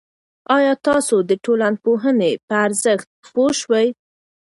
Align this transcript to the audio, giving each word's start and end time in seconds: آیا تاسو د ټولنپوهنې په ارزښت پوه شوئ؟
آیا 0.57 0.73
تاسو 0.87 1.15
د 1.29 1.31
ټولنپوهنې 1.43 2.31
په 2.47 2.53
ارزښت 2.65 3.07
پوه 3.33 3.49
شوئ؟ 3.61 3.87